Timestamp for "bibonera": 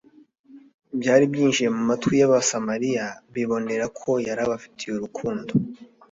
3.33-3.85